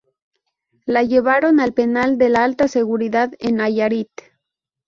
La 0.87 1.03
llevaron 1.03 1.59
al 1.59 1.75
penal 1.75 2.17
de 2.17 2.35
alta 2.35 2.67
seguridad 2.67 3.33
en 3.37 3.57
Nayarit. 3.57 4.09